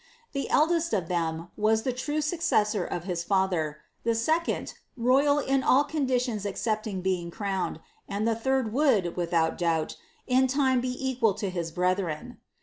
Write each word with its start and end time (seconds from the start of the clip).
The 0.33 0.49
eldest 0.49 0.93
of 0.93 1.09
them 1.09 1.49
W 1.57 1.77
the 1.77 1.93
true 1.93 2.21
successor 2.21 2.83
of 2.83 3.03
his 3.03 3.23
father, 3.23 3.81
the 4.03 4.15
second, 4.15 4.73
royal 4.97 5.37
in 5.37 5.61
all 5.61 5.83
conditions 5.83 6.43
Bcepting 6.43 7.03
being 7.03 7.29
crowned, 7.29 7.79
and 8.09 8.27
the 8.27 8.33
third 8.35 8.73
would, 8.73 9.15
without 9.15 9.59
doubt, 9.59 9.97
in 10.25 10.47
time 10.47 10.81
k 10.81 10.87
equal 10.87 11.35
to 11.35 11.51
his 11.51 11.71
brethren." 11.71 12.39